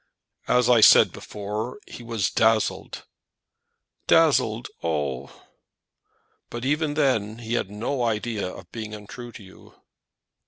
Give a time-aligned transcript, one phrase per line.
[0.47, 3.05] "As I said before, he was dazzled"
[4.07, 4.67] "Dazzled!
[4.83, 5.43] oh!"
[6.49, 9.75] "But even then he had no idea of being untrue to you."